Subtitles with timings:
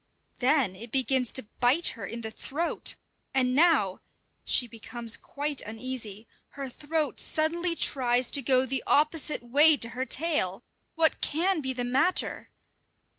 [0.39, 2.95] Then it begins to bite her in the throat!
[3.35, 3.99] And now
[4.43, 6.27] she becomes quite uneasy
[6.57, 10.63] her throat suddenly tries to go the opposite way to her tail!
[10.95, 12.49] What can be the matter?